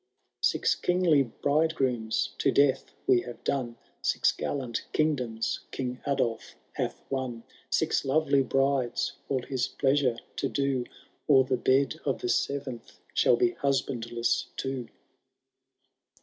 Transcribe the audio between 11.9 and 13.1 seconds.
of the seventh